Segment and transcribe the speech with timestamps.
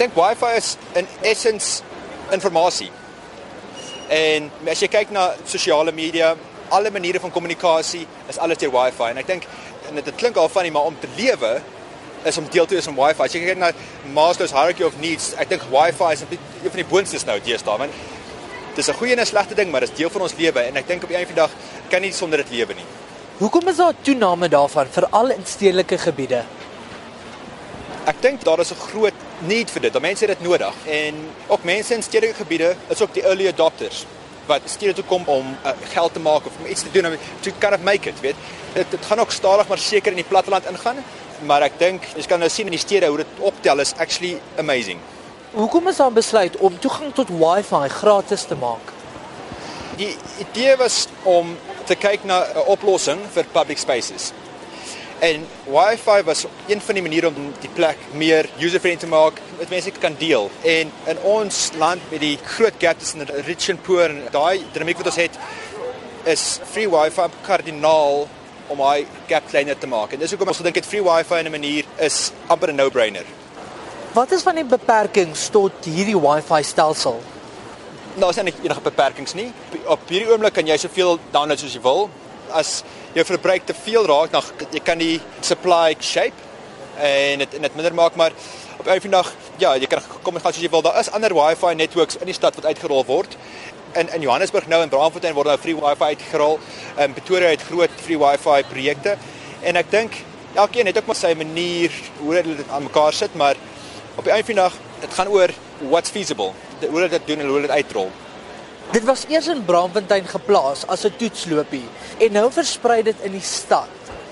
[0.00, 1.82] dink Wi-Fi is in essence
[2.32, 2.88] informasie.
[4.08, 6.32] En as jy kyk na sosiale media,
[6.70, 9.46] alle maniere van kommunikasie is alles deur Wi-Fi en ek dink
[9.90, 11.58] en dit klink al van nie maar om te lewe
[12.28, 13.26] is om deel te wees van Wi-Fi.
[13.26, 13.72] As jy kyk na
[14.14, 18.08] Maslow's hierarchy of needs, ek dink Wi-Fi is een van die boonstes nou deesdae want
[18.76, 20.76] dis 'n goeie en 'n slegte ding, maar dit is deel van ons lewe en
[20.76, 21.52] ek dink op die einde van die dag
[21.90, 22.88] kan nie sonder dit lewe nie.
[23.38, 26.44] Hoekom is daar toename daarvan veral in stedelike gebiede?
[28.06, 29.14] Ek dink daar is 'n groot
[29.46, 29.92] need vir dit.
[29.92, 34.06] Dat mense dit nodig en ook mense in stedelike gebiede is ook die early adopters
[34.50, 37.16] wat stede toe kom om uh, geld te maak of om iets te doen om
[37.40, 38.38] to kind of make it, weet.
[38.72, 41.04] Dit dit gaan ook stadig maar seker in die platteland ingaan,
[41.46, 44.40] maar ek dink jy kan nou sien in die stede hoe dit optel is actually
[44.58, 44.98] amazing.
[45.54, 48.92] Hoekom is daar besluit om toegang tot Wi-Fi gratis te maak?
[49.98, 54.32] Die idee was om te kyk na 'n oplossing vir public spaces.
[55.20, 59.68] En Wi-Fi was een van die maniere om die plek meer user-friendly te maak, dat
[59.68, 60.50] mense kan deel.
[60.64, 64.96] En in ons land met die groot gap tussen rich and poor en daai dinamiek
[65.02, 65.36] wat ons het,
[66.24, 68.24] is free Wi-Fi kardinaal
[68.72, 70.14] om daai gap kleiner te maak.
[70.16, 73.26] En dis hoekom ons gedink het free Wi-Fi in 'n manier is amper 'n no-brainer.
[74.12, 77.20] Wat is van die beperkings tot hierdie Wi-Fi stelsel?
[78.16, 79.52] Nou, daar is nie enige beperkings nie.
[79.84, 82.10] Op hierdie oomblik kan jy soveel download soos jy wil.
[82.52, 82.82] As
[83.14, 86.48] jou verbruik te veel raak, dan jy kan die supply shape
[87.00, 88.32] en dit en dit minder maak, maar
[88.78, 90.82] op 'n vandag, ja, jy kan kom en gaan soos jy wil.
[90.82, 93.36] Daar is ander Wi-Fi netwerks in die stad wat uitgerol word.
[93.94, 96.58] In in Johannesburg nou en Braamfontein word nou free Wi-Fi uitgerol.
[96.96, 99.16] In Pretoria het groot free Wi-Fi projekte
[99.62, 100.12] en ek dink
[100.54, 103.56] elkeen het ook maar sy manier hoe hulle dit aan mekaar sit, maar
[104.16, 105.50] op die einde van die dag, dit gaan oor
[105.90, 106.52] what's feasible.
[106.80, 108.10] Hoe hulle dit doen en hoe hulle dit uitrol.
[108.90, 111.86] Dit was eers in Braamfontein geplaas as 'n toetslopie
[112.18, 113.88] en nou versprei dit in die stad.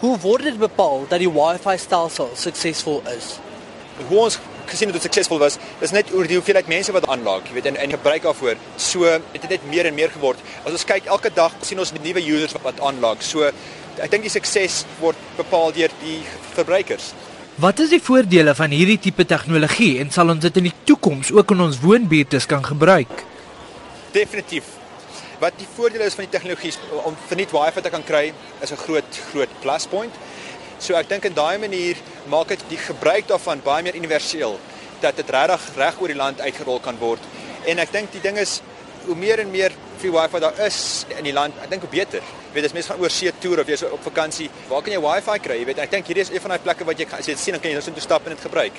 [0.00, 3.38] Hoe word dit bepaal dat die Wi-Fi stelsel suksesvol is?
[4.08, 7.46] Hoe ons gesien het dit suksesvol was, is net oor die hoeveelheid mense wat aanlaak,
[7.46, 8.56] jy weet, en en gebruik daarvoor.
[8.76, 10.38] So dit het net meer en meer geword.
[10.64, 13.22] As ons kyk elke dag sien ons nuwe users wat aanlaak.
[13.22, 13.46] So
[14.02, 16.22] ek dink die sukses word bepaal deur die
[16.54, 17.14] verbruikers.
[17.54, 21.30] Wat is die voordele van hierdie tipe tegnologie en sal ons dit in die toekoms
[21.30, 23.29] ook in ons woonbuurte kan gebruik?
[24.12, 24.64] Definitief.
[25.40, 26.72] Wat die voordele is van die tegnologie
[27.06, 30.14] om verniet wifi te kan kry is 'n groot groot pluspunt.
[30.78, 31.96] So ek dink in daai manier
[32.28, 34.58] maak dit die gebruik daarvan baie meer universeel
[35.00, 37.20] dat dit regtig reg oor die land uitgerol kan word.
[37.66, 38.60] En ek dink die ding is
[39.06, 42.20] hoe meer en meer free wifi daar is in die land, ek dink hoe beter.
[42.20, 45.00] Jy weet as mense gaan oor see toer of jy's op vakansie, waar kan jy
[45.00, 45.58] wifi kry?
[45.60, 47.38] Jy weet ek dink hierdie is een van daai plekke wat jy as jy dit
[47.38, 48.72] sien dan kan jy nou so intoe stap en dit gebruik.